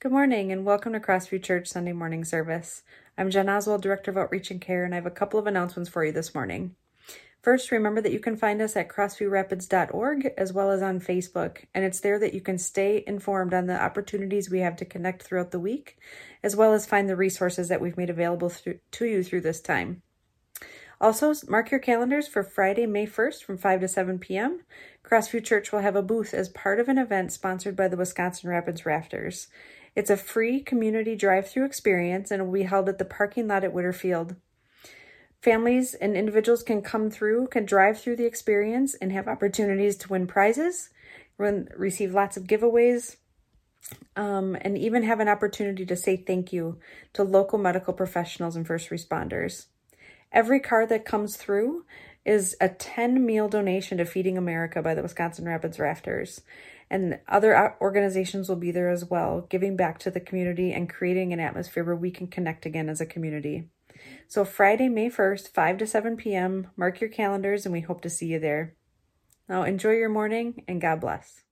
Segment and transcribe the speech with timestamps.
[0.00, 2.84] Good morning and welcome to Crossview Church Sunday morning service.
[3.18, 5.90] I'm Jen Oswald, Director of Outreach and Care, and I have a couple of announcements
[5.90, 6.76] for you this morning.
[7.42, 11.84] First, remember that you can find us at crossviewrapids.org as well as on Facebook, and
[11.84, 15.50] it's there that you can stay informed on the opportunities we have to connect throughout
[15.50, 15.98] the week,
[16.44, 19.60] as well as find the resources that we've made available through, to you through this
[19.60, 20.02] time.
[21.00, 24.62] Also, mark your calendars for Friday, May 1st from 5 to 7 p.m.
[25.04, 28.50] Crossview Church will have a booth as part of an event sponsored by the Wisconsin
[28.50, 29.48] Rapids Rafters.
[29.98, 33.64] It's a free community drive through experience and will be held at the parking lot
[33.64, 34.36] at Witter Field.
[35.42, 40.08] Families and individuals can come through, can drive through the experience, and have opportunities to
[40.08, 40.90] win prizes,
[41.36, 43.16] run, receive lots of giveaways,
[44.14, 46.78] um, and even have an opportunity to say thank you
[47.14, 49.66] to local medical professionals and first responders.
[50.30, 51.86] Every car that comes through
[52.24, 56.42] is a 10 meal donation to Feeding America by the Wisconsin Rapids Rafters.
[56.90, 61.32] And other organizations will be there as well, giving back to the community and creating
[61.32, 63.68] an atmosphere where we can connect again as a community.
[64.26, 68.10] So, Friday, May 1st, 5 to 7 p.m., mark your calendars and we hope to
[68.10, 68.74] see you there.
[69.48, 71.42] Now, enjoy your morning and God bless.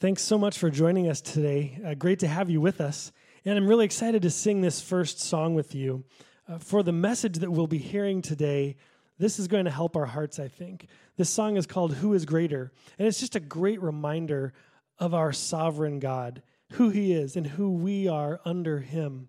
[0.00, 1.80] Thanks so much for joining us today.
[1.84, 3.12] Uh, great to have you with us.
[3.44, 6.04] And I'm really excited to sing this first song with you.
[6.48, 8.76] Uh, for the message that we'll be hearing today,
[9.18, 10.88] this is going to help our hearts, I think.
[11.16, 12.72] This song is called Who is Greater?
[12.98, 14.52] And it's just a great reminder
[14.98, 19.28] of our sovereign God, who he is, and who we are under him.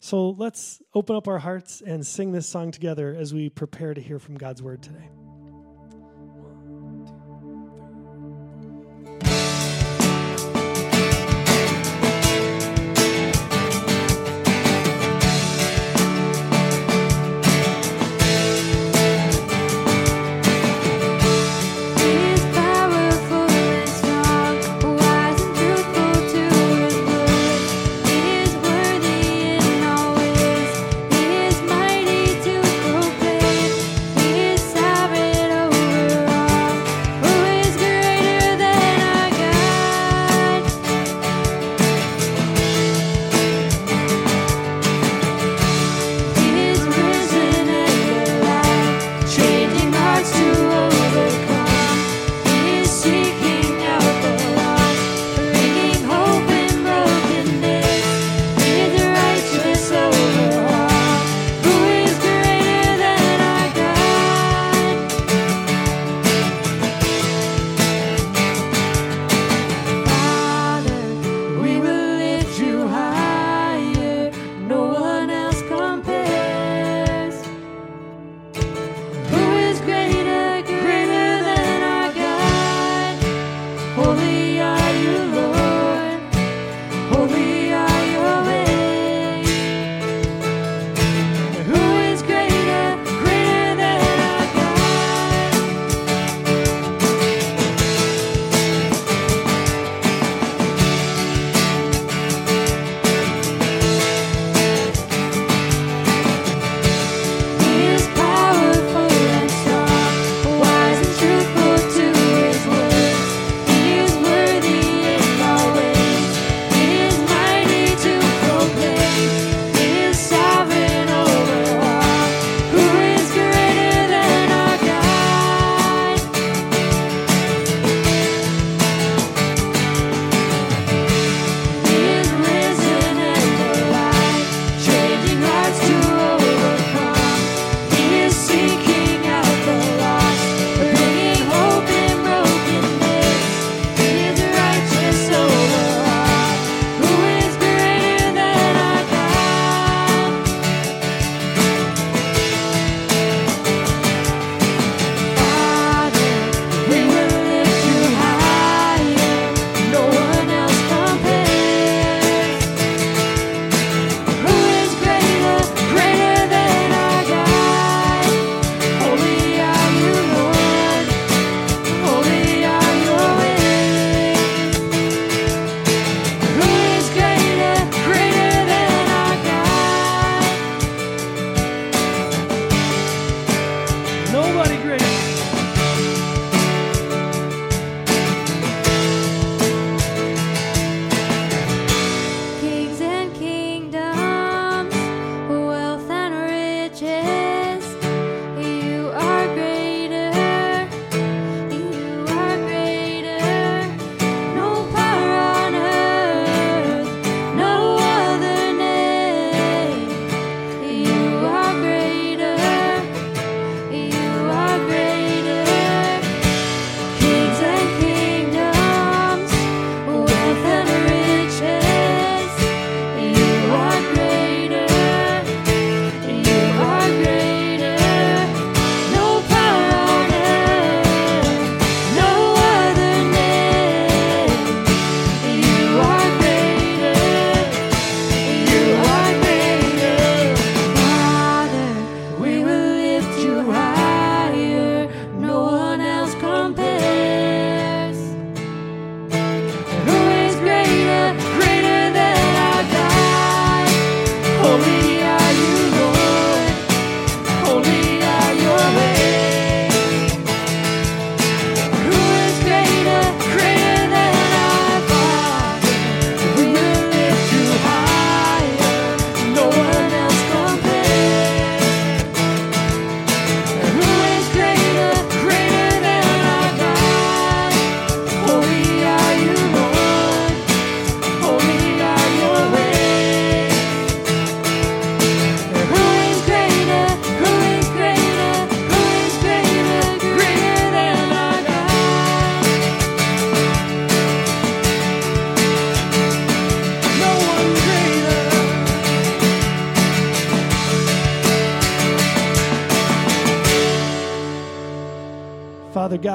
[0.00, 4.00] So let's open up our hearts and sing this song together as we prepare to
[4.00, 5.08] hear from God's word today.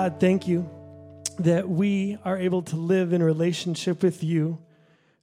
[0.03, 0.69] God, thank you
[1.39, 4.57] that we are able to live in relationship with you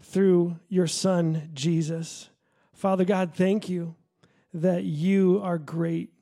[0.00, 2.30] through your Son, Jesus.
[2.72, 3.94] Father God, thank you
[4.54, 6.14] that you are great,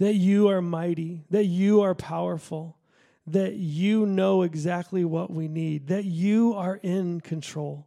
[0.00, 2.76] that you are mighty, that you are powerful,
[3.28, 7.86] that you know exactly what we need, that you are in control.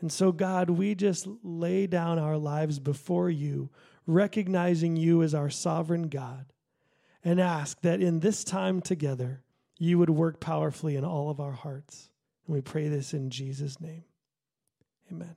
[0.00, 3.70] And so, God, we just lay down our lives before you,
[4.08, 6.46] recognizing you as our sovereign God,
[7.24, 9.42] and ask that in this time together,
[9.78, 12.10] you would work powerfully in all of our hearts.
[12.46, 14.04] And we pray this in Jesus' name.
[15.10, 15.36] Amen.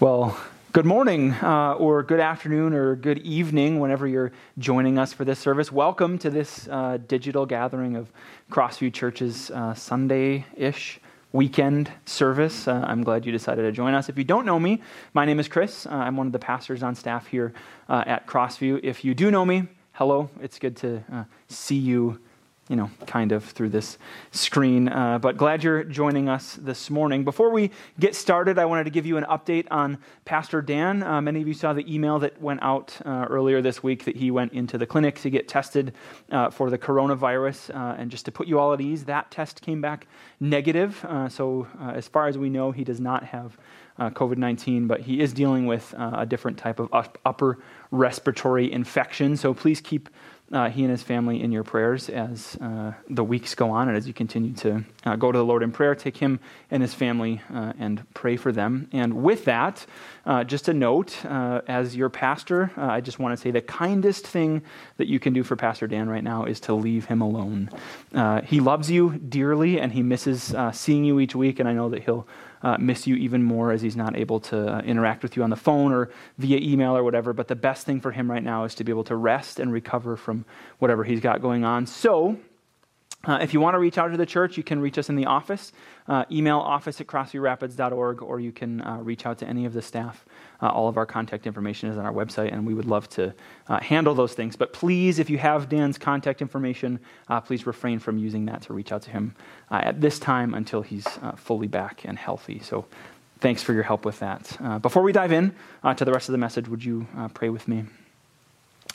[0.00, 0.36] Well,
[0.72, 5.38] good morning, uh, or good afternoon, or good evening, whenever you're joining us for this
[5.38, 5.70] service.
[5.70, 8.10] Welcome to this uh, digital gathering of
[8.50, 11.00] Crossview Church's uh, Sunday ish
[11.32, 12.68] weekend service.
[12.68, 14.08] Uh, I'm glad you decided to join us.
[14.08, 14.82] If you don't know me,
[15.14, 15.86] my name is Chris.
[15.86, 17.52] Uh, I'm one of the pastors on staff here
[17.88, 18.80] uh, at Crossview.
[18.82, 20.30] If you do know me, hello.
[20.40, 22.18] It's good to uh, see you
[22.72, 23.98] you know, kind of through this
[24.30, 24.88] screen.
[24.88, 27.22] Uh, but glad you're joining us this morning.
[27.22, 27.70] Before we
[28.00, 31.02] get started, I wanted to give you an update on Pastor Dan.
[31.02, 34.16] Uh, many of you saw the email that went out uh, earlier this week that
[34.16, 35.92] he went into the clinic to get tested
[36.30, 37.76] uh, for the coronavirus.
[37.76, 40.06] Uh, and just to put you all at ease, that test came back
[40.40, 41.04] negative.
[41.04, 43.58] Uh, so, as far as we know, he does not have.
[44.00, 46.88] COVID 19, but he is dealing with a different type of
[47.24, 47.58] upper
[47.92, 49.36] respiratory infection.
[49.36, 50.08] So please keep
[50.52, 53.96] uh, he and his family in your prayers as uh, the weeks go on and
[53.96, 55.94] as you continue to uh, go to the Lord in prayer.
[55.94, 56.40] Take him
[56.70, 58.88] and his family uh, and pray for them.
[58.92, 59.86] And with that,
[60.24, 64.26] uh, just a note uh, as your pastor, I just want to say the kindest
[64.26, 64.62] thing
[64.96, 67.70] that you can do for Pastor Dan right now is to leave him alone.
[68.44, 72.04] he loves you dearly and he misses seeing you each week, and I know that
[72.04, 72.26] he'll
[72.62, 75.50] uh, miss you even more as he's not able to uh, interact with you on
[75.50, 77.32] the phone or via email or whatever.
[77.32, 79.72] But the best thing for him right now is to be able to rest and
[79.72, 80.44] recover from
[80.78, 81.86] whatever he's got going on.
[81.86, 82.38] So,
[83.24, 85.14] uh, if you want to reach out to the church, you can reach us in
[85.14, 85.72] the office,
[86.08, 89.82] uh, email office at crossviewrapids.org, or you can uh, reach out to any of the
[89.82, 90.24] staff.
[90.60, 93.32] Uh, all of our contact information is on our website, and we would love to
[93.68, 94.56] uh, handle those things.
[94.56, 96.98] But please, if you have Dan's contact information,
[97.28, 99.36] uh, please refrain from using that to reach out to him
[99.70, 102.58] at this time until he's fully back and healthy.
[102.58, 102.84] So
[103.40, 104.82] thanks for your help with that.
[104.82, 105.54] before we dive in
[105.96, 107.84] to the rest of the message, would you pray with me?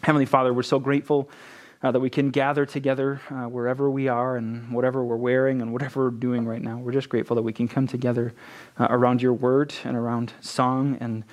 [0.03, 1.29] Heavenly Father, we're so grateful
[1.83, 5.71] uh, that we can gather together uh, wherever we are and whatever we're wearing and
[5.71, 6.77] whatever we're doing right now.
[6.77, 8.33] We're just grateful that we can come together
[8.79, 11.23] uh, around your word and around song and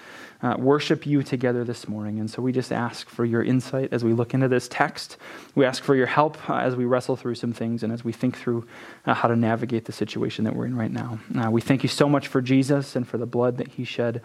[0.43, 2.21] uh, worship you together this morning.
[2.21, 5.17] And so we just ask for your insight as we look into this text.
[5.55, 8.13] We ask for your help uh, as we wrestle through some things and as we
[8.13, 8.67] think through
[9.07, 11.19] uh, how to navigate the situation that we're in right now.
[11.51, 14.21] we thank you so much for Jesus and for the blood that he shed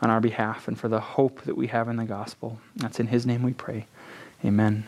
[0.00, 2.60] on our behalf and for the hope that we have in the gospel.
[2.76, 3.86] That's in his name we pray.
[4.44, 4.84] Amen.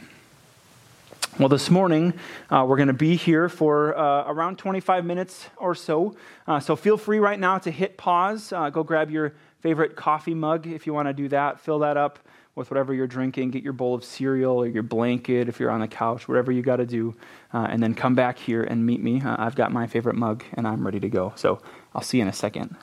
[1.38, 2.14] Well, this morning
[2.48, 6.16] uh, we're going to be here for uh, around 25 minutes or so.
[6.46, 8.54] Uh, so feel free right now to hit pause.
[8.54, 11.60] Uh, go grab your favorite coffee mug if you want to do that.
[11.60, 12.18] Fill that up
[12.54, 13.50] with whatever you're drinking.
[13.50, 16.62] Get your bowl of cereal or your blanket if you're on the couch, whatever you
[16.62, 17.14] got to do.
[17.52, 19.20] Uh, and then come back here and meet me.
[19.20, 21.34] Uh, I've got my favorite mug and I'm ready to go.
[21.36, 21.60] So
[21.94, 22.74] I'll see you in a second.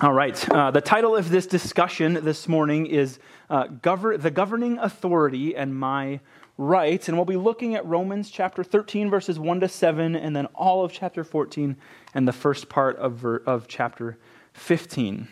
[0.00, 0.48] All right.
[0.50, 3.18] Uh, the title of this discussion this morning is
[3.50, 6.20] uh, Gover- The Governing Authority and My
[6.58, 10.46] rights, and we'll be looking at Romans chapter 13, verses 1 to 7, and then
[10.54, 11.76] all of chapter 14
[12.14, 14.16] and the first part of, of chapter
[14.54, 15.28] 15.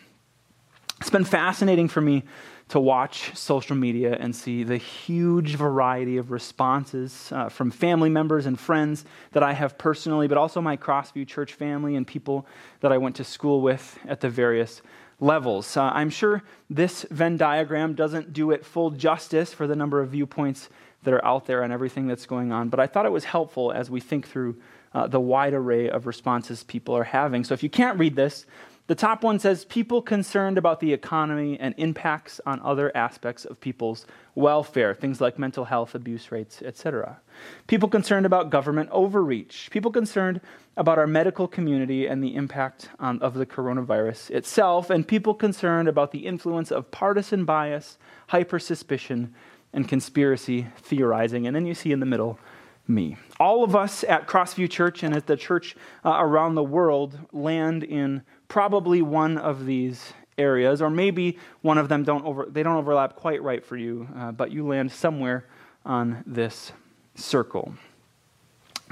[1.01, 2.25] It's been fascinating for me
[2.69, 8.47] to watch social media and see the huge variety of responses uh, from family members
[8.47, 12.47] and friends that I have personally, but also my Crossview church family and people
[12.81, 14.81] that I went to school with at the various
[15.21, 15.77] levels.
[15.77, 20.11] Uh, I'm sure this Venn diagram doesn't do it full justice for the number of
[20.11, 20.69] viewpoints
[21.05, 22.69] that are out there and everything that's going on.
[22.69, 24.57] But I thought it was helpful as we think through
[24.93, 27.45] uh, the wide array of responses people are having.
[27.45, 28.47] So if you can't read this,
[28.87, 33.59] the top one says people concerned about the economy and impacts on other aspects of
[33.59, 37.19] people's welfare, things like mental health, abuse rates, etc.
[37.67, 40.43] People concerned about government overreach, people concerned
[40.77, 45.89] about our medical community and the impact on, of the coronavirus itself, and people concerned
[45.89, 47.97] about the influence of partisan bias,
[48.27, 49.35] hyper suspicion,
[49.75, 51.47] and conspiracy theorizing.
[51.47, 52.39] And then you see in the middle,
[52.87, 53.17] me.
[53.39, 57.83] All of us at Crossview Church and at the church uh, around the world land
[57.83, 62.77] in probably one of these areas, or maybe one of them don't over, they don't
[62.77, 65.47] overlap quite right for you, uh, but you land somewhere
[65.85, 66.73] on this
[67.15, 67.75] circle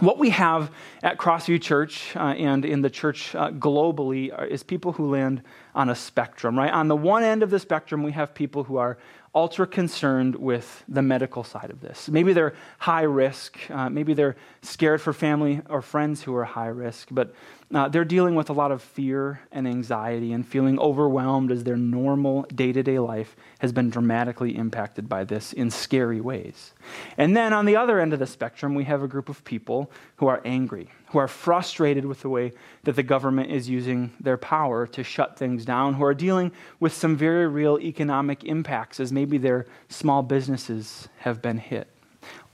[0.02, 0.70] what we have
[1.02, 5.42] at Crossview Church uh, and in the church uh, globally is people who land
[5.74, 6.72] on a spectrum, right?
[6.72, 8.98] On the one end of the spectrum, we have people who are
[9.34, 12.08] ultra concerned with the medical side of this.
[12.08, 13.58] Maybe they're high risk.
[13.70, 17.34] Uh, maybe they're scared for family or friends who are high risk, but
[17.74, 21.78] uh, they're dealing with a lot of fear and anxiety and feeling overwhelmed as their
[21.78, 26.74] normal day to day life has been dramatically impacted by this in scary ways.
[27.16, 29.90] And then on the other end of the spectrum, we have a group of people
[30.16, 32.52] who are angry, who are frustrated with the way
[32.84, 36.50] that the government is using their power to shut things down, who are dealing
[36.80, 41.86] with some very real economic impacts as maybe their small businesses have been hit.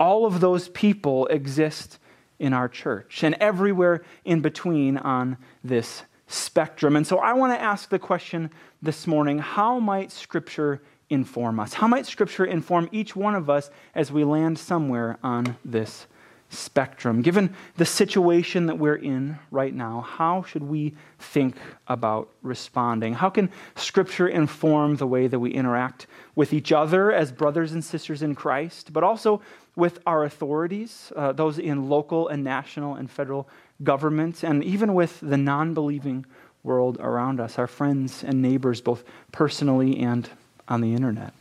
[0.01, 2.01] All of those people exist
[2.41, 6.97] in our church and everywhere in between on this spectrum.
[6.97, 8.51] And so I want to ask the question
[8.83, 11.75] this morning how might Scripture inform us?
[11.75, 16.09] How might Scripture inform each one of us as we land somewhere on this
[16.49, 17.23] spectrum?
[17.23, 23.15] Given the situation that we're in right now, how should we think about responding?
[23.15, 27.85] How can Scripture inform the way that we interact with each other as brothers and
[27.85, 29.41] sisters in Christ, but also
[29.77, 33.49] with our authorities, uh, those in local and national and federal
[33.83, 36.27] government, and even with the non believing
[36.63, 40.29] world around us, our friends and neighbors, both personally and
[40.69, 41.33] on the internet.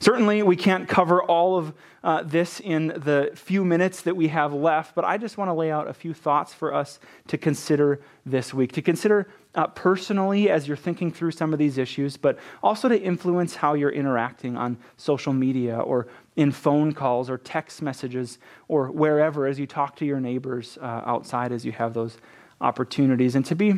[0.00, 1.72] Certainly, we can't cover all of
[2.04, 5.52] uh, this in the few minutes that we have left, but I just want to
[5.52, 10.50] lay out a few thoughts for us to consider this week, to consider uh, personally
[10.50, 14.56] as you're thinking through some of these issues, but also to influence how you're interacting
[14.56, 18.38] on social media or in phone calls or text messages
[18.68, 22.16] or wherever as you talk to your neighbors uh, outside as you have those
[22.60, 23.34] opportunities.
[23.34, 23.74] And to be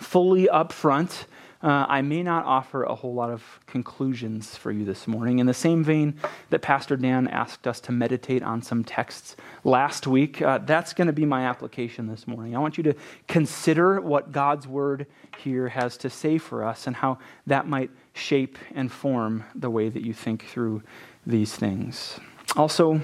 [0.00, 1.24] fully upfront,
[1.60, 5.40] uh, I may not offer a whole lot of conclusions for you this morning.
[5.40, 6.14] In the same vein
[6.50, 9.34] that Pastor Dan asked us to meditate on some texts
[9.64, 12.54] last week, uh, that's going to be my application this morning.
[12.54, 12.94] I want you to
[13.26, 15.06] consider what God's word
[15.38, 19.88] here has to say for us and how that might shape and form the way
[19.88, 20.82] that you think through
[21.26, 22.20] these things.
[22.56, 23.00] Also,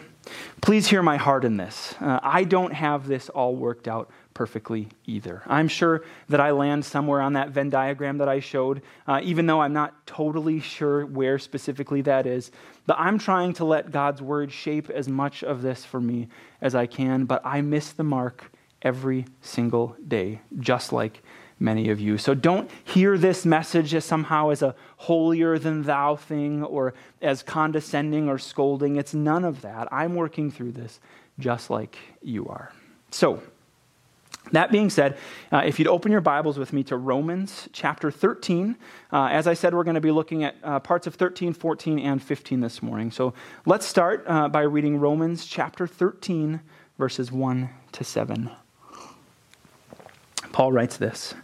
[0.61, 1.95] please hear my heart in this.
[2.01, 5.43] Uh, I don't have this all worked out perfectly either.
[5.47, 9.47] I'm sure that I land somewhere on that Venn diagram that I showed, uh, even
[9.47, 12.51] though I'm not totally sure where specifically that is.
[12.87, 16.29] But I'm trying to let God's word shape as much of this for me
[16.61, 18.51] as I can, but I miss the mark
[18.83, 21.23] every single day, just like
[21.59, 22.19] many of you.
[22.19, 27.43] So don't hear this message as somehow as a holier than thou thing or as
[27.43, 28.97] condescending or scolding.
[28.97, 29.89] It's none of that.
[29.93, 31.01] I'm working through this
[31.39, 32.73] just like you are.
[33.11, 33.43] So,
[34.53, 35.17] that being said,
[35.53, 38.77] uh, if you'd open your Bibles with me to Romans chapter 13,
[39.13, 41.99] uh, as I said, we're going to be looking at uh, parts of 13, 14,
[41.99, 43.11] and 15 this morning.
[43.11, 43.35] So
[43.65, 46.61] let's start uh, by reading Romans chapter 13,
[46.99, 48.51] verses 1 to 7.
[50.55, 51.35] Paul writes this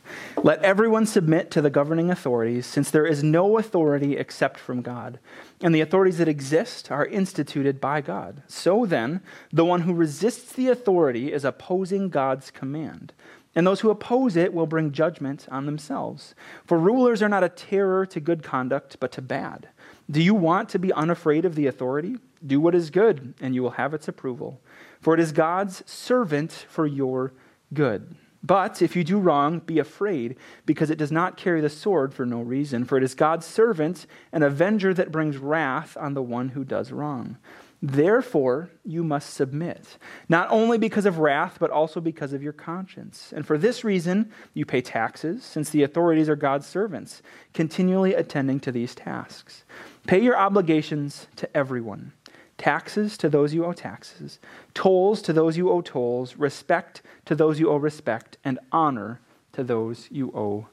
[0.40, 5.18] Let everyone submit to the governing authorities, since there is no authority except from God,
[5.60, 8.44] and the authorities that exist are instituted by God.
[8.46, 9.20] So then,
[9.52, 13.12] the one who resists the authority is opposing God's command,
[13.52, 16.36] and those who oppose it will bring judgment on themselves.
[16.64, 19.70] For rulers are not a terror to good conduct, but to bad.
[20.08, 22.18] Do you want to be unafraid of the authority?
[22.46, 24.60] Do what is good, and you will have its approval.
[25.00, 27.32] For it is God's servant for your
[27.74, 28.14] good.
[28.42, 32.24] But if you do wrong, be afraid, because it does not carry the sword for
[32.24, 36.50] no reason, for it is God's servant, an avenger that brings wrath on the one
[36.50, 37.36] who does wrong.
[37.82, 39.96] Therefore, you must submit,
[40.28, 43.32] not only because of wrath, but also because of your conscience.
[43.34, 47.22] And for this reason, you pay taxes, since the authorities are God's servants,
[47.54, 49.64] continually attending to these tasks.
[50.06, 52.12] Pay your obligations to everyone
[52.60, 54.38] taxes to those you owe taxes,
[54.74, 59.18] tolls to those you owe tolls, respect to those you owe respect, and honor
[59.52, 60.68] to those you owe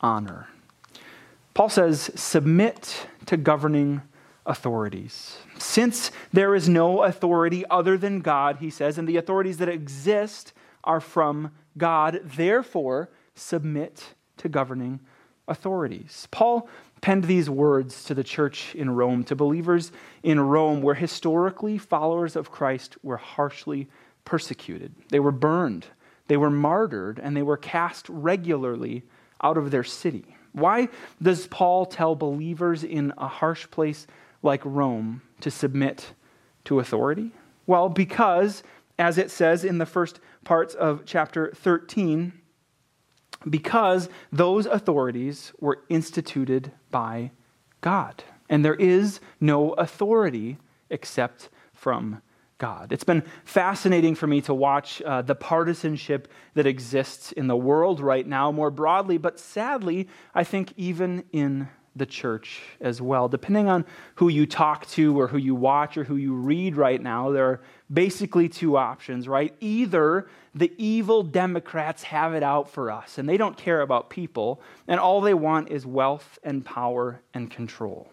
[0.00, 0.48] honor.
[1.54, 4.02] Paul says, submit to governing
[4.46, 5.38] authorities.
[5.58, 10.52] Since there is no authority other than God, he says, and the authorities that exist
[10.84, 15.00] are from God, therefore submit to governing
[15.48, 16.28] authorities.
[16.30, 16.68] Paul
[17.00, 19.92] penned these words to the church in Rome, to believers
[20.22, 23.88] in Rome, where historically followers of Christ were harshly
[24.24, 24.94] persecuted.
[25.08, 25.86] They were burned,
[26.28, 29.02] they were martyred, and they were cast regularly
[29.42, 30.36] out of their city.
[30.52, 30.88] Why
[31.22, 34.06] does Paul tell believers in a harsh place
[34.42, 36.12] like Rome to submit
[36.64, 37.32] to authority?
[37.66, 38.62] Well, because,
[38.98, 42.32] as it says in the first parts of chapter 13,
[43.48, 47.30] because those authorities were instituted by
[47.80, 48.22] God.
[48.48, 50.58] And there is no authority
[50.90, 52.20] except from
[52.58, 52.92] God.
[52.92, 58.00] It's been fascinating for me to watch uh, the partisanship that exists in the world
[58.00, 63.28] right now more broadly, but sadly, I think even in the church as well.
[63.28, 63.84] Depending on
[64.16, 67.46] who you talk to or who you watch or who you read right now, there
[67.46, 67.60] are
[67.92, 69.54] basically two options, right?
[69.60, 74.60] Either the evil Democrats have it out for us and they don't care about people,
[74.88, 78.10] and all they want is wealth and power and control.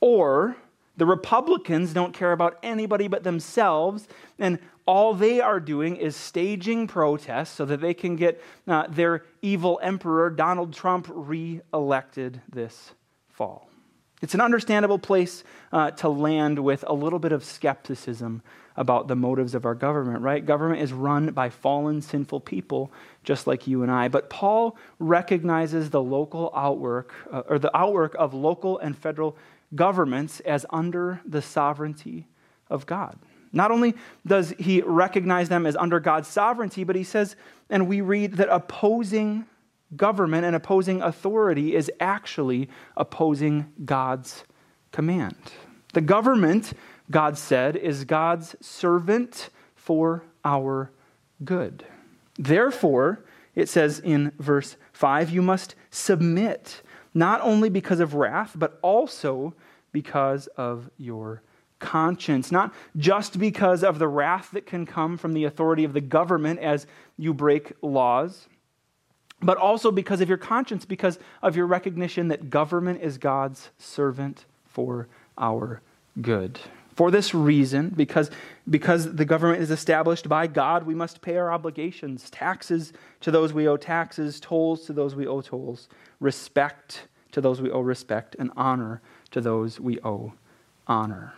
[0.00, 0.56] Or
[0.96, 4.06] the Republicans don't care about anybody but themselves,
[4.38, 9.24] and all they are doing is staging protests so that they can get uh, their
[9.40, 12.92] evil emperor, Donald Trump, re elected this
[13.30, 13.68] fall.
[14.20, 18.42] It's an understandable place uh, to land with a little bit of skepticism
[18.76, 20.44] about the motives of our government, right?
[20.44, 22.92] Government is run by fallen, sinful people
[23.24, 24.08] just like you and I.
[24.08, 29.36] But Paul recognizes the local outwork, uh, or the outwork of local and federal
[29.74, 32.26] governments as under the sovereignty
[32.68, 33.18] of God.
[33.52, 33.94] Not only
[34.26, 37.36] does he recognize them as under God's sovereignty, but he says,
[37.68, 39.44] and we read that opposing
[39.96, 44.44] government and opposing authority is actually opposing God's
[44.90, 45.36] command.
[45.92, 46.72] The government,
[47.12, 50.90] God said, is God's servant for our
[51.44, 51.84] good.
[52.36, 56.82] Therefore, it says in verse 5, you must submit,
[57.14, 59.54] not only because of wrath, but also
[59.92, 61.42] because of your
[61.78, 66.00] conscience, not just because of the wrath that can come from the authority of the
[66.00, 66.86] government as
[67.18, 68.48] you break laws,
[69.42, 74.46] but also because of your conscience, because of your recognition that government is God's servant
[74.64, 75.82] for our
[76.20, 76.58] good.
[76.94, 78.30] For this reason, because,
[78.68, 83.52] because the government is established by God, we must pay our obligations taxes to those
[83.52, 85.88] we owe taxes, tolls to those we owe tolls,
[86.20, 89.00] respect to those we owe respect, and honor
[89.30, 90.34] to those we owe
[90.86, 91.32] honor.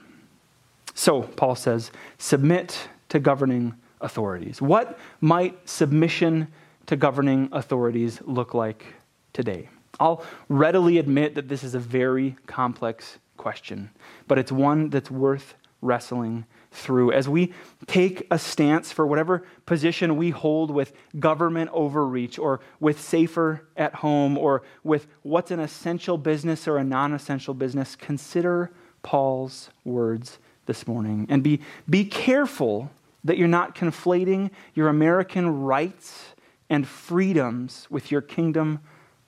[0.94, 4.60] So, Paul says, submit to governing authorities.
[4.60, 6.48] What might submission
[6.86, 8.84] to governing authorities look like
[9.32, 9.68] today?
[10.00, 13.90] I'll readily admit that this is a very complex question,
[14.26, 17.12] but it's one that's worth wrestling through.
[17.12, 17.52] As we
[17.86, 23.96] take a stance for whatever position we hold with government overreach or with safer at
[23.96, 30.38] home or with what's an essential business or a non essential business, consider Paul's words
[30.66, 31.26] this morning.
[31.28, 32.90] And be, be careful
[33.22, 36.34] that you're not conflating your American rights
[36.68, 38.80] and freedoms with your kingdom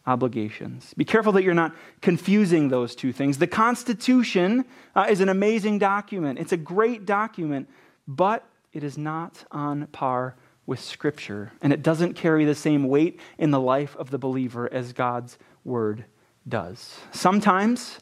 [0.07, 0.95] obligations.
[0.95, 3.39] Be careful that you're not confusing those two things.
[3.39, 4.65] The Constitution
[4.95, 7.69] uh, is an amazing document, it's a great document,
[8.07, 13.21] but it is not on par with Scripture, and it doesn't carry the same weight
[13.39, 16.05] in the life of the believer as God's Word
[16.49, 16.99] does.
[17.13, 17.99] Sometimes,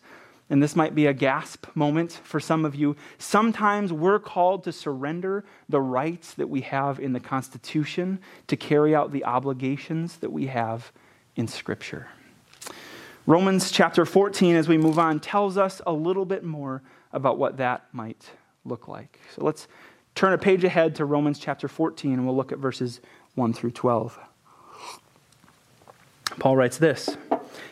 [0.50, 4.72] and this might be a gasp moment for some of you, sometimes we're called to
[4.72, 10.32] surrender the rights that we have in the Constitution to carry out the obligations that
[10.32, 10.92] we have
[11.36, 12.08] in Scripture.
[13.26, 17.56] Romans chapter 14, as we move on, tells us a little bit more about what
[17.56, 18.30] that might
[18.64, 19.18] look like.
[19.34, 19.66] So let's
[20.14, 23.00] turn a page ahead to Romans chapter 14, and we'll look at verses
[23.34, 24.18] 1 through 12.
[26.38, 27.16] Paul writes this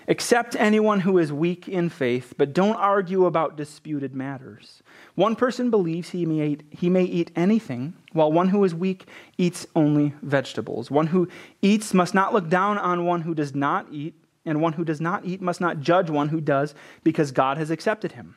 [0.08, 4.82] Accept anyone who is weak in faith, but don't argue about disputed matters.
[5.14, 9.06] One person believes he may, eat, he may eat anything, while one who is weak
[9.38, 10.90] eats only vegetables.
[10.90, 11.28] One who
[11.60, 14.14] eats must not look down on one who does not eat,
[14.44, 17.70] and one who does not eat must not judge one who does, because God has
[17.70, 18.36] accepted him.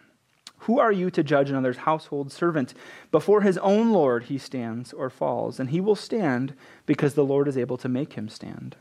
[0.59, 2.73] Who are you to judge another's household servant?
[3.11, 6.55] Before his own Lord he stands or falls, and he will stand
[6.85, 8.75] because the Lord is able to make him stand.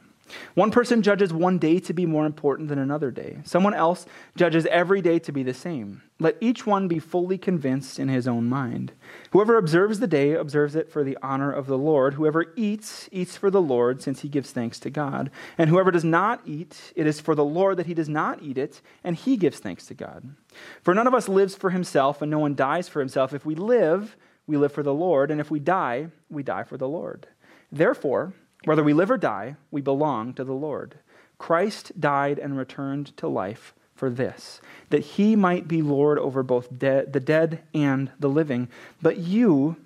[0.55, 3.39] One person judges one day to be more important than another day.
[3.45, 6.03] Someone else judges every day to be the same.
[6.21, 8.93] Let each one be fully convinced in his own mind.
[9.33, 12.15] Whoever observes the day observes it for the honor of the Lord.
[12.15, 15.31] Whoever eats, eats for the Lord, since he gives thanks to God.
[15.59, 18.59] And whoever does not eat, it is for the Lord that he does not eat
[18.59, 20.35] it, and he gives thanks to God.
[20.83, 23.35] For none of us lives for himself, and no one dies for himself.
[23.35, 24.17] If we live,
[24.47, 27.27] we live for the Lord, and if we die, we die for the Lord.
[27.73, 30.97] Therefore, whether we live or die, we belong to the Lord.
[31.39, 36.77] Christ died and returned to life for this, that he might be Lord over both
[36.77, 38.69] de- the dead and the living.
[39.01, 39.77] But you,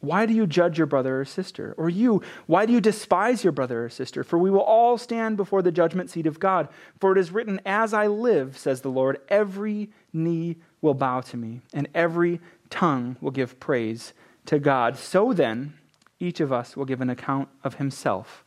[0.00, 1.74] why do you judge your brother or sister?
[1.76, 4.22] Or you, why do you despise your brother or sister?
[4.22, 6.68] For we will all stand before the judgment seat of God.
[7.00, 11.36] For it is written, As I live, says the Lord, every knee will bow to
[11.36, 14.12] me, and every tongue will give praise
[14.46, 14.96] to God.
[14.96, 15.74] So then,
[16.18, 18.44] each of us will give an account of himself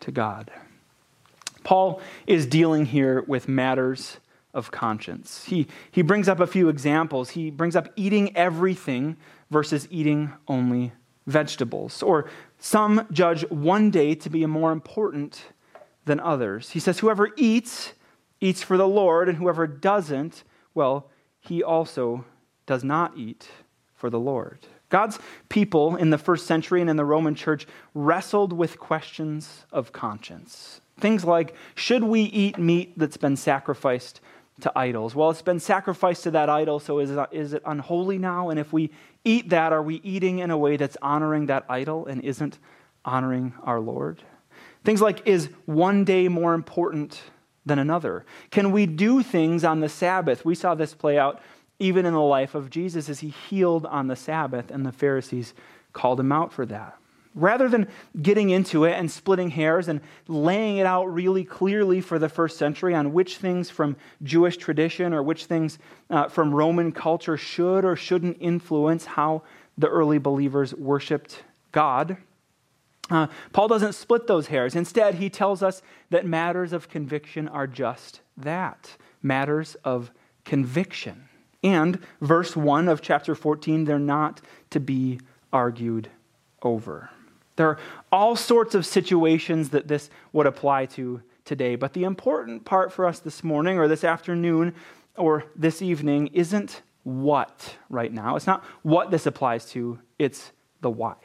[0.00, 0.50] to God.
[1.64, 4.18] Paul is dealing here with matters
[4.54, 5.44] of conscience.
[5.44, 7.30] He, he brings up a few examples.
[7.30, 9.16] He brings up eating everything
[9.50, 10.92] versus eating only
[11.26, 12.02] vegetables.
[12.02, 15.44] Or some judge one day to be more important
[16.04, 16.70] than others.
[16.70, 17.92] He says, Whoever eats
[18.40, 22.24] eats for the Lord, and whoever doesn't, well, he also
[22.66, 23.48] does not eat
[23.94, 24.66] for the Lord.
[24.88, 29.92] God's people in the first century and in the Roman church wrestled with questions of
[29.92, 30.80] conscience.
[30.98, 34.20] Things like should we eat meat that's been sacrificed
[34.60, 35.14] to idols?
[35.14, 38.50] Well, it's been sacrificed to that idol, so is it, is it unholy now?
[38.50, 38.90] And if we
[39.24, 42.58] eat that, are we eating in a way that's honoring that idol and isn't
[43.04, 44.22] honoring our Lord?
[44.84, 47.20] Things like is one day more important
[47.66, 48.24] than another?
[48.50, 50.44] Can we do things on the Sabbath?
[50.44, 51.40] We saw this play out
[51.78, 55.54] even in the life of Jesus as he healed on the Sabbath, and the Pharisees
[55.92, 56.96] called him out for that.
[57.34, 57.86] Rather than
[58.20, 62.56] getting into it and splitting hairs and laying it out really clearly for the first
[62.56, 65.78] century on which things from Jewish tradition or which things
[66.10, 69.42] uh, from Roman culture should or shouldn't influence how
[69.76, 72.16] the early believers worshiped God,
[73.10, 74.74] uh, Paul doesn't split those hairs.
[74.74, 80.10] Instead, he tells us that matters of conviction are just that matters of
[80.44, 81.27] conviction.
[81.62, 84.40] And verse 1 of chapter 14, they're not
[84.70, 85.20] to be
[85.52, 86.08] argued
[86.62, 87.10] over.
[87.56, 87.78] There are
[88.12, 93.06] all sorts of situations that this would apply to today, but the important part for
[93.06, 94.74] us this morning or this afternoon
[95.16, 98.36] or this evening isn't what right now.
[98.36, 101.16] It's not what this applies to, it's the why.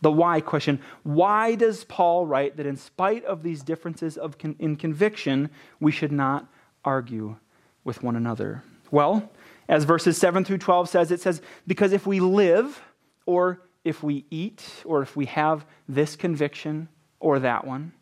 [0.00, 0.80] The why question.
[1.02, 5.90] Why does Paul write that in spite of these differences of con- in conviction, we
[5.90, 6.46] should not
[6.84, 7.36] argue
[7.82, 8.62] with one another?
[8.92, 9.28] Well,
[9.68, 12.80] as verses 7 through 12 says, it says, Because if we live,
[13.26, 16.88] or if we eat, or if we have this conviction
[17.20, 17.92] or that one,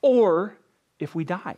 [0.00, 0.56] or
[0.98, 1.56] if we die,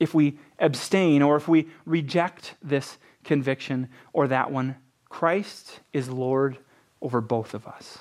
[0.00, 4.76] if we abstain, or if we reject this conviction or that one,
[5.08, 6.58] Christ is Lord
[7.00, 7.98] over both of us.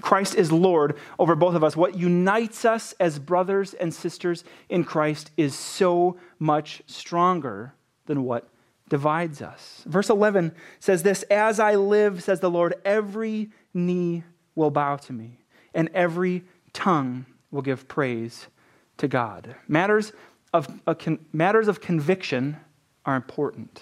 [0.00, 1.76] Christ is Lord over both of us.
[1.76, 7.74] What unites us as brothers and sisters in Christ is so much stronger
[8.06, 8.48] than what
[8.90, 9.82] divides us.
[9.86, 14.24] Verse 11 says this As I live, says the Lord, every knee
[14.54, 15.38] will bow to me,
[15.72, 18.48] and every tongue will give praise
[18.98, 19.54] to God.
[19.66, 20.12] Matters
[20.52, 22.58] of, con- matters of conviction
[23.06, 23.80] are important,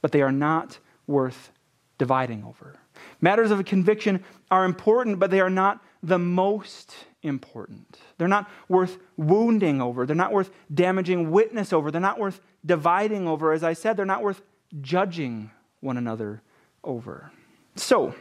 [0.00, 0.78] but they are not
[1.08, 1.50] worth
[1.98, 2.78] dividing over.
[3.20, 7.98] Matters of conviction are important, but they are not the most important.
[8.18, 10.04] They're not worth wounding over.
[10.04, 11.90] They're not worth damaging witness over.
[11.90, 13.52] They're not worth dividing over.
[13.52, 14.42] As I said, they're not worth
[14.80, 15.50] judging
[15.80, 16.42] one another
[16.82, 17.30] over.
[17.76, 18.14] So,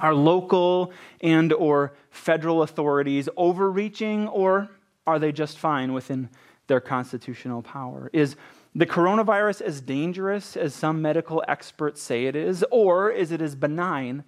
[0.00, 4.68] are local and or federal authorities overreaching or
[5.06, 6.28] are they just fine within
[6.66, 8.10] their constitutional power?
[8.12, 8.36] Is
[8.74, 13.54] the coronavirus as dangerous as some medical experts say it is or is it as
[13.56, 14.22] benign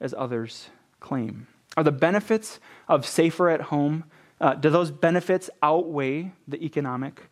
[0.00, 0.68] as others
[1.00, 1.46] claim?
[1.76, 4.04] Are the benefits of safer at home,
[4.40, 7.22] uh, do those benefits outweigh the economic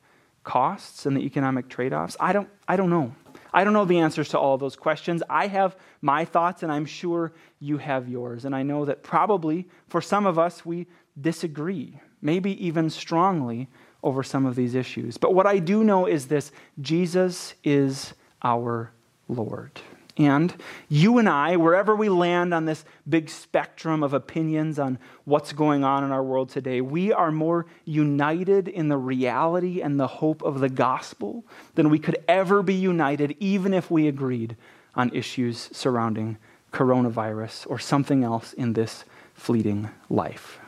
[0.44, 2.16] costs and the economic trade offs?
[2.20, 3.14] I don't, I don't know.
[3.52, 5.22] I don't know the answers to all those questions.
[5.30, 8.44] I have my thoughts, and I'm sure you have yours.
[8.44, 10.86] And I know that probably for some of us, we
[11.20, 13.68] disagree, maybe even strongly,
[14.02, 15.16] over some of these issues.
[15.16, 18.92] But what I do know is this Jesus is our
[19.28, 19.80] Lord.
[20.16, 20.54] And
[20.88, 25.82] you and I, wherever we land on this big spectrum of opinions on what's going
[25.82, 30.42] on in our world today, we are more united in the reality and the hope
[30.42, 34.56] of the gospel than we could ever be united, even if we agreed
[34.94, 36.36] on issues surrounding
[36.72, 40.58] coronavirus or something else in this fleeting life.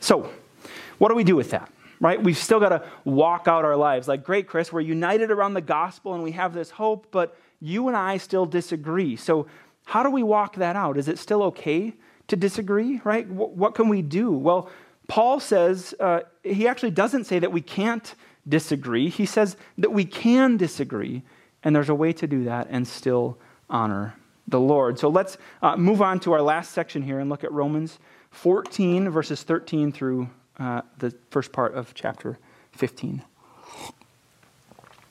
[0.00, 0.30] So,
[0.96, 1.70] what do we do with that?
[2.00, 2.22] Right?
[2.22, 4.08] We've still got to walk out our lives.
[4.08, 7.88] Like, great, Chris, we're united around the gospel and we have this hope, but you
[7.88, 9.16] and I still disagree.
[9.16, 9.46] So,
[9.84, 10.96] how do we walk that out?
[10.96, 11.94] Is it still okay
[12.28, 13.28] to disagree, right?
[13.28, 14.30] What can we do?
[14.30, 14.70] Well,
[15.08, 18.14] Paul says, uh, he actually doesn't say that we can't
[18.48, 19.08] disagree.
[19.08, 21.22] He says that we can disagree,
[21.64, 23.36] and there's a way to do that and still
[23.68, 24.14] honor
[24.46, 24.98] the Lord.
[24.98, 27.98] So let's uh, move on to our last section here and look at Romans
[28.30, 32.38] 14, verses 13 through uh, the first part of chapter
[32.72, 33.22] 15.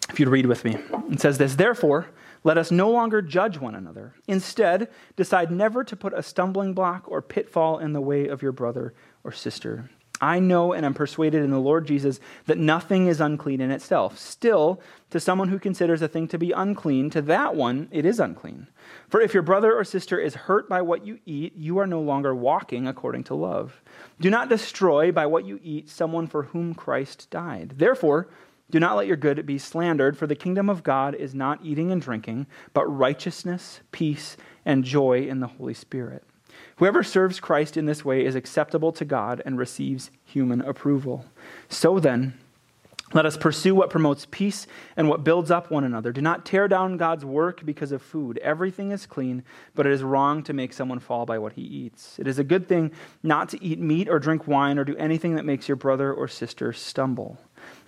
[0.09, 0.77] If you'd read with me,
[1.12, 2.07] it says this Therefore,
[2.43, 4.13] let us no longer judge one another.
[4.28, 8.52] Instead, decide never to put a stumbling block or pitfall in the way of your
[8.52, 9.89] brother or sister.
[10.21, 14.17] I know and am persuaded in the Lord Jesus that nothing is unclean in itself.
[14.17, 18.19] Still, to someone who considers a thing to be unclean, to that one it is
[18.19, 18.67] unclean.
[19.08, 22.02] For if your brother or sister is hurt by what you eat, you are no
[22.02, 23.82] longer walking according to love.
[24.19, 27.75] Do not destroy by what you eat someone for whom Christ died.
[27.78, 28.28] Therefore,
[28.71, 31.91] do not let your good be slandered, for the kingdom of God is not eating
[31.91, 36.23] and drinking, but righteousness, peace, and joy in the Holy Spirit.
[36.77, 41.25] Whoever serves Christ in this way is acceptable to God and receives human approval.
[41.67, 42.34] So then,
[43.12, 46.12] Let us pursue what promotes peace and what builds up one another.
[46.12, 48.38] Do not tear down God's work because of food.
[48.39, 52.19] Everything is clean, but it is wrong to make someone fall by what he eats.
[52.19, 52.91] It is a good thing
[53.23, 56.27] not to eat meat or drink wine or do anything that makes your brother or
[56.27, 57.39] sister stumble.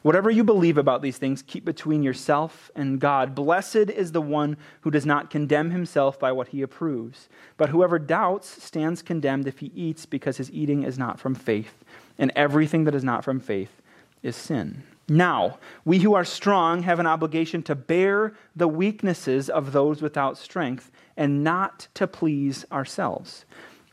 [0.02, 3.36] Whatever you believe about these things, keep between yourself and God.
[3.36, 7.30] Blessed is the one who does not condemn himself by what he approves.
[7.58, 11.84] But whoever doubts stands condemned if he eats because his eating is not from faith.
[12.18, 13.82] And everything that is not from faith
[14.24, 14.84] is sin.
[15.08, 20.38] Now, we who are strong have an obligation to bear the weaknesses of those without
[20.38, 23.46] strength and not to please ourselves.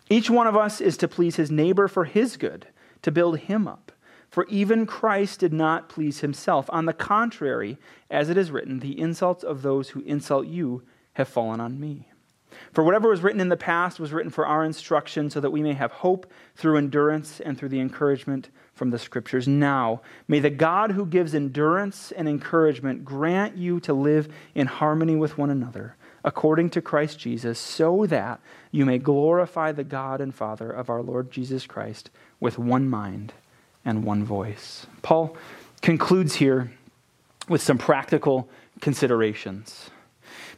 [0.08, 2.68] Each one of us is to please his neighbor for his good,
[3.02, 3.92] to build him up.
[4.30, 6.68] For even Christ did not please himself.
[6.70, 7.78] On the contrary,
[8.10, 10.82] as it is written, the insults of those who insult you
[11.14, 12.08] have fallen on me.
[12.72, 15.62] For whatever was written in the past was written for our instruction, so that we
[15.62, 19.48] may have hope through endurance and through the encouragement from the Scriptures.
[19.48, 25.16] Now, may the God who gives endurance and encouragement grant you to live in harmony
[25.16, 30.34] with one another, according to Christ Jesus, so that you may glorify the God and
[30.34, 32.10] Father of our Lord Jesus Christ
[32.40, 33.32] with one mind
[33.88, 34.86] and one voice.
[35.00, 35.34] Paul
[35.80, 36.70] concludes here
[37.48, 38.50] with some practical
[38.82, 39.88] considerations.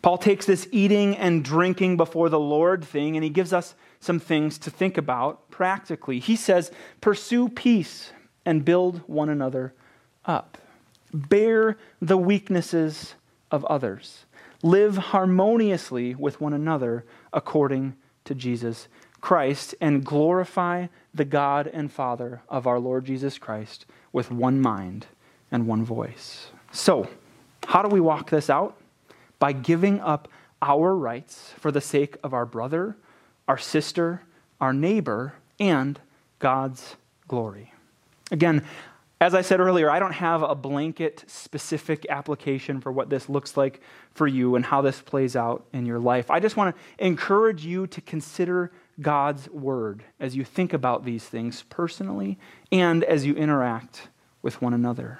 [0.02, 4.18] Paul takes this eating and drinking before the Lord thing and he gives us some
[4.18, 6.18] things to think about practically.
[6.18, 8.12] He says, Pursue peace
[8.44, 9.74] and build one another
[10.24, 10.58] up.
[11.14, 13.14] Bear the weaknesses
[13.52, 14.24] of others.
[14.62, 18.88] Live harmoniously with one another according to Jesus
[19.20, 25.06] Christ and glorify the God and Father of our Lord Jesus Christ with one mind
[25.50, 26.48] and one voice.
[26.72, 27.08] So,
[27.66, 28.76] how do we walk this out?
[29.38, 30.28] By giving up
[30.62, 32.96] our rights for the sake of our brother,
[33.48, 34.22] our sister,
[34.60, 35.98] our neighbor, and
[36.38, 36.96] God's
[37.28, 37.72] glory.
[38.30, 38.64] Again,
[39.20, 43.56] as I said earlier, I don't have a blanket specific application for what this looks
[43.56, 43.82] like
[44.14, 46.30] for you and how this plays out in your life.
[46.30, 51.24] I just want to encourage you to consider God's word as you think about these
[51.24, 52.38] things personally
[52.70, 54.08] and as you interact
[54.42, 55.18] with one another.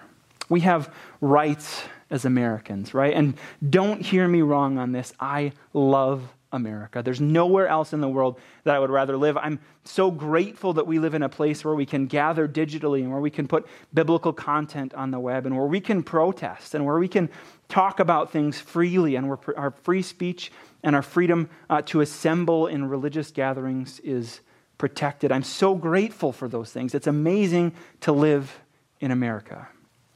[0.49, 3.15] We have rights as Americans, right?
[3.15, 3.35] And
[3.69, 5.13] don't hear me wrong on this.
[5.21, 7.03] I love America.
[7.03, 9.37] There's nowhere else in the world that I would rather live.
[9.37, 13.11] I'm so grateful that we live in a place where we can gather digitally and
[13.11, 16.85] where we can put biblical content on the web and where we can protest and
[16.85, 17.29] where we can
[17.69, 20.51] talk about things freely and where our free speech
[20.83, 24.41] and our freedom uh, to assemble in religious gatherings is
[24.79, 25.31] protected.
[25.31, 26.95] I'm so grateful for those things.
[26.95, 28.61] It's amazing to live
[29.01, 29.69] in America.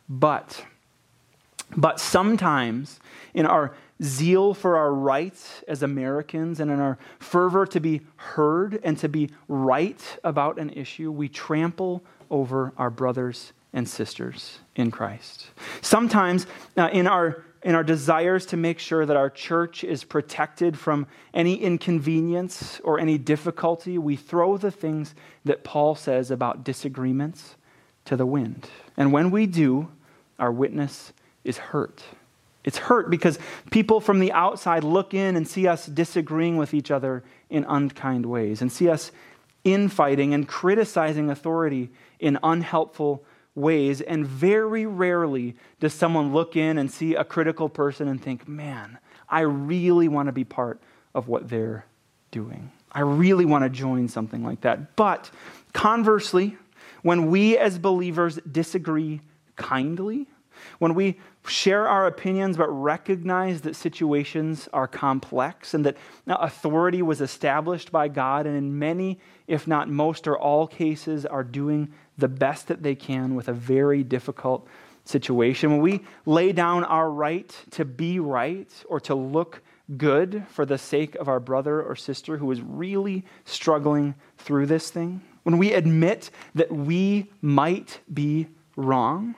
[0.08, 0.64] But,
[1.76, 3.00] but sometimes
[3.34, 8.80] in our zeal for our rights as Americans and in our fervor to be heard
[8.82, 14.90] and to be right about an issue, we trample over our brothers and sisters in
[14.90, 15.48] Christ.
[15.80, 16.46] Sometimes
[16.76, 21.06] uh, in our in our desires to make sure that our church is protected from
[21.32, 25.14] any inconvenience or any difficulty, we throw the things
[25.46, 27.56] that Paul says about disagreements
[28.04, 28.68] to the wind.
[28.98, 29.88] And when we do,
[30.38, 32.04] our witness is hurt.
[32.64, 33.38] It's hurt because
[33.70, 38.26] people from the outside look in and see us disagreeing with each other in unkind
[38.26, 39.10] ways and see us
[39.64, 43.24] infighting and criticizing authority in unhelpful
[43.54, 48.48] ways, and very rarely does someone look in and see a critical person and think,
[48.48, 50.80] man, I really want to be part
[51.14, 51.86] of what they're
[52.30, 52.72] doing.
[52.90, 54.96] I really want to join something like that.
[54.96, 55.30] But
[55.72, 56.56] conversely,
[57.02, 59.20] when we as believers disagree
[59.56, 60.26] kindly,
[60.78, 65.96] when we share our opinions but recognize that situations are complex and that
[66.26, 71.26] uh, authority was established by God, and in many, if not most or all cases,
[71.26, 74.66] are doing the best that they can with a very difficult
[75.04, 75.70] situation.
[75.70, 79.62] When we lay down our right to be right or to look
[79.96, 84.90] good for the sake of our brother or sister who is really struggling through this
[84.90, 89.34] thing, when we admit that we might be wrong,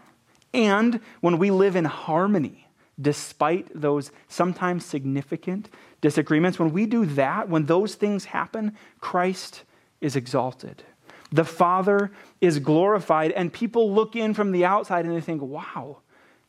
[0.52, 2.66] and when we live in harmony
[3.00, 5.68] despite those sometimes significant
[6.00, 9.64] disagreements, when we do that, when those things happen, Christ
[10.00, 10.82] is exalted.
[11.32, 15.98] The Father is glorified, and people look in from the outside and they think, wow,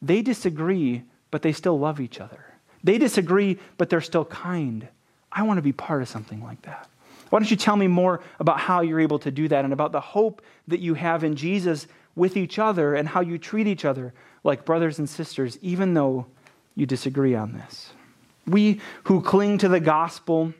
[0.02, 2.46] they disagree, but they still love each other.
[2.84, 4.88] They disagree, but they're still kind.
[5.32, 6.88] I want to be part of something like that.
[7.30, 9.92] Why don't you tell me more about how you're able to do that and about
[9.92, 13.86] the hope that you have in Jesus with each other and how you treat each
[13.86, 16.26] other like brothers and sisters, even though
[16.76, 17.92] you disagree on this?
[18.46, 20.54] We who cling to the gospel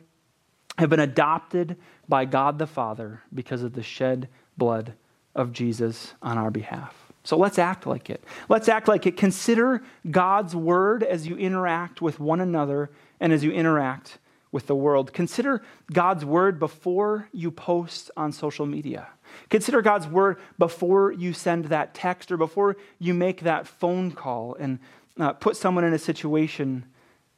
[0.78, 1.76] have been adopted
[2.08, 4.94] by God the Father because of the shed blood
[5.34, 6.94] of Jesus on our behalf.
[7.24, 8.22] So let's act like it.
[8.48, 9.16] Let's act like it.
[9.16, 12.90] Consider God's word as you interact with one another
[13.20, 14.18] and as you interact
[14.50, 15.12] with the world.
[15.12, 19.08] Consider God's word before you post on social media.
[19.50, 24.54] Consider God's word before you send that text or before you make that phone call
[24.54, 24.78] and
[25.18, 26.84] uh, put someone in a situation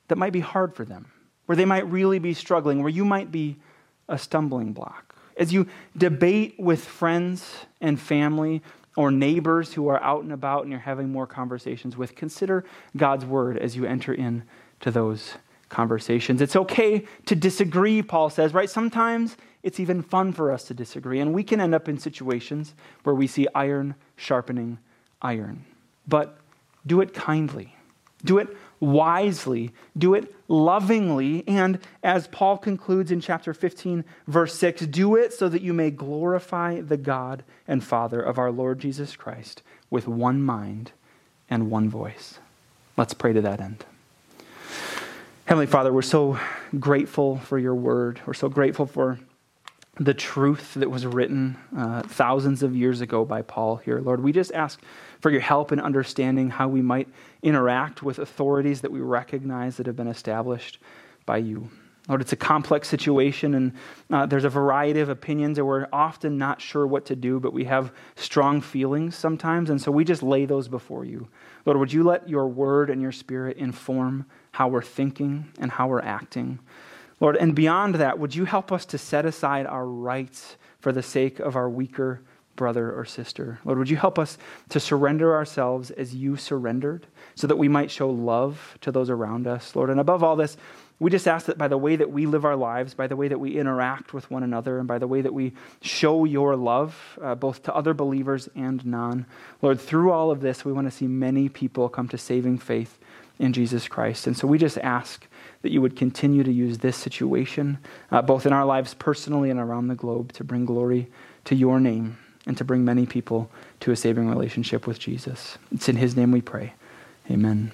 [0.09, 1.11] that might be hard for them,
[1.47, 3.57] where they might really be struggling, where you might be
[4.09, 5.15] a stumbling block.
[5.37, 8.63] As you debate with friends and family
[8.97, 12.65] or neighbors who are out and about and you're having more conversations with, consider
[12.97, 15.35] God's word as you enter into those
[15.69, 16.43] conversations.
[16.43, 18.69] It's okay to disagree, Paul says, right?
[18.69, 22.75] Sometimes it's even fun for us to disagree, and we can end up in situations
[23.03, 24.79] where we see iron sharpening
[25.21, 25.65] iron.
[26.09, 26.39] But
[26.87, 27.77] do it kindly,
[28.25, 28.49] do it
[28.81, 35.35] wisely, do it lovingly, and as Paul concludes in chapter 15, verse 6, do it
[35.35, 40.09] so that you may glorify the God and Father of our Lord Jesus Christ with
[40.09, 40.93] one mind
[41.51, 42.39] and one voice.
[42.97, 43.85] Let's pray to that end.
[45.45, 46.39] Heavenly Father, we're so
[46.79, 48.21] grateful for your word.
[48.25, 49.19] We're so grateful for
[50.01, 54.01] the truth that was written uh, thousands of years ago by Paul here.
[54.01, 54.81] Lord, we just ask
[55.21, 57.07] for your help in understanding how we might
[57.43, 60.79] interact with authorities that we recognize that have been established
[61.27, 61.69] by you.
[62.09, 63.73] Lord, it's a complex situation, and
[64.11, 67.53] uh, there's a variety of opinions, and we're often not sure what to do, but
[67.53, 71.29] we have strong feelings sometimes, and so we just lay those before you.
[71.67, 75.89] Lord, would you let your word and your spirit inform how we're thinking and how
[75.89, 76.59] we're acting?
[77.21, 81.03] Lord, and beyond that, would you help us to set aside our rights for the
[81.03, 82.23] sake of our weaker
[82.57, 83.59] brother or sister?
[83.65, 84.39] Lord, would you help us
[84.71, 89.47] to surrender ourselves as you surrendered so that we might show love to those around
[89.47, 89.91] us, Lord?
[89.91, 90.57] And above all this,
[90.99, 93.29] we just ask that by the way that we live our lives, by the way
[93.29, 97.19] that we interact with one another, and by the way that we show your love,
[97.23, 99.25] uh, both to other believers and non,
[99.63, 102.99] Lord, through all of this, we want to see many people come to saving faith
[103.41, 104.27] in Jesus Christ.
[104.27, 105.27] And so we just ask
[105.63, 107.79] that you would continue to use this situation,
[108.13, 111.09] uh, both in our lives personally and around the globe, to bring glory
[111.47, 113.51] to your name and to bring many people
[113.81, 115.59] to a saving relationship with Jesus.
[115.73, 116.75] It's in his name we pray.
[117.31, 117.73] Amen.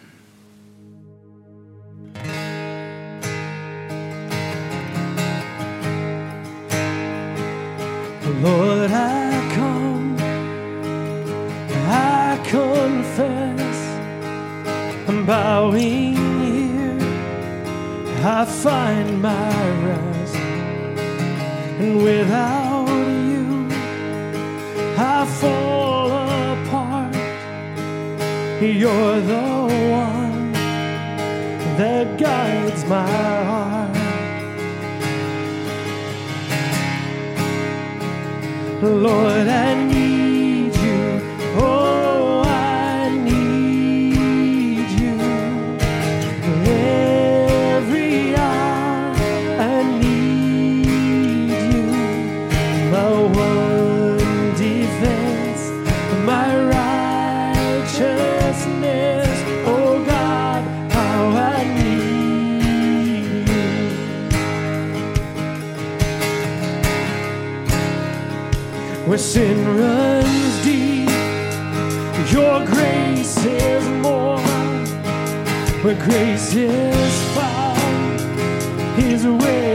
[15.77, 16.99] Here,
[18.25, 20.37] I find my rest,
[21.81, 22.89] and without
[23.31, 23.69] you,
[24.99, 27.15] I fall apart.
[28.63, 29.49] You're the
[29.91, 30.53] one
[31.77, 33.07] that guides my
[33.51, 33.97] heart.
[38.83, 39.86] Lord, I
[53.29, 55.71] one defense,
[56.25, 59.43] my righteousness.
[59.67, 60.63] Oh God,
[60.93, 63.55] how I need you.
[69.07, 71.11] where sin runs deep.
[72.33, 74.41] Your grace is more.
[75.83, 78.21] Where grace is found
[78.99, 79.66] is where you are.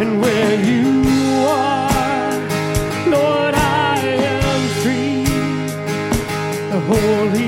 [0.00, 1.02] And where you
[1.48, 2.38] are,
[3.08, 3.98] Lord, I
[4.32, 5.24] am free.
[6.70, 7.47] The holiness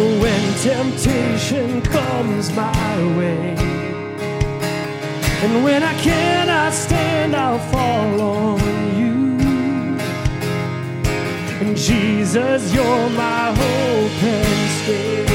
[0.00, 3.54] When temptation comes my way,
[5.42, 8.60] And when I cannot stand, I'll fall on
[8.98, 9.38] you.
[11.60, 15.29] And Jesus, you're my hope and stay.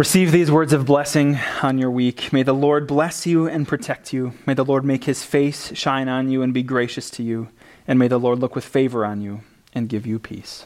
[0.00, 2.32] Receive these words of blessing on your week.
[2.32, 4.32] May the Lord bless you and protect you.
[4.46, 7.48] May the Lord make his face shine on you and be gracious to you.
[7.86, 9.42] And may the Lord look with favor on you
[9.74, 10.64] and give you peace.